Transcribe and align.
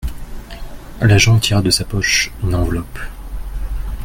L'agent 1.01 1.37
tira 1.37 1.61
de 1.61 1.69
sa 1.69 1.85
poche 1.85 2.31
une 2.41 2.55
enveloppe. 2.55 2.97